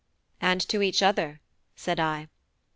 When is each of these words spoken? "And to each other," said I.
"And 0.41 0.59
to 0.69 0.81
each 0.81 1.03
other," 1.03 1.41
said 1.75 1.99
I. 1.99 2.27